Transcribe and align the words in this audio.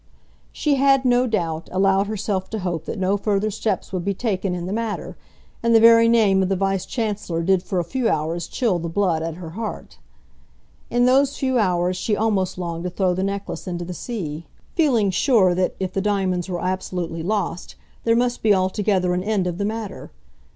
She 0.51 0.77
had, 0.77 1.05
no 1.05 1.27
doubt, 1.27 1.69
allowed 1.71 2.07
herself 2.07 2.49
to 2.49 2.59
hope 2.61 2.85
that 2.85 2.97
no 2.97 3.17
further 3.17 3.51
steps 3.51 3.93
would 3.93 4.03
be 4.03 4.15
taken 4.15 4.55
in 4.55 4.65
the 4.65 4.73
matter; 4.73 5.15
and 5.61 5.75
the 5.75 5.79
very 5.79 6.09
name 6.09 6.41
of 6.41 6.49
the 6.49 6.55
Vice 6.55 6.87
Chancellor 6.87 7.43
did 7.43 7.61
for 7.61 7.77
a 7.77 7.83
few 7.83 8.09
hours 8.09 8.47
chill 8.47 8.79
the 8.79 8.89
blood 8.89 9.21
at 9.21 9.35
her 9.35 9.51
heart. 9.51 9.99
In 10.89 11.05
those 11.05 11.37
few 11.37 11.59
hours 11.59 11.97
she 11.97 12.15
almost 12.17 12.57
longed 12.57 12.83
to 12.85 12.89
throw 12.89 13.13
the 13.13 13.21
necklace 13.21 13.67
into 13.67 13.85
the 13.85 13.93
sea, 13.93 14.47
feeling 14.73 15.11
sure 15.11 15.53
that, 15.53 15.75
if 15.79 15.93
the 15.93 16.01
diamonds 16.01 16.49
were 16.49 16.61
absolutely 16.63 17.21
lost, 17.21 17.75
there 18.03 18.15
must 18.15 18.41
be 18.41 18.55
altogether 18.55 19.13
an 19.13 19.21
end 19.23 19.45
of 19.45 19.59
the 19.59 19.65
matter. 19.65 20.09